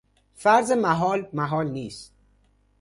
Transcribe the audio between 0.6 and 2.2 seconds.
محال محال نیست.